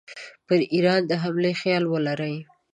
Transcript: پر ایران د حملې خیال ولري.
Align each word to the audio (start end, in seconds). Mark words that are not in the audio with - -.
پر 0.47 0.59
ایران 0.73 1.01
د 1.07 1.11
حملې 1.23 1.53
خیال 1.61 1.83
ولري. 1.93 2.35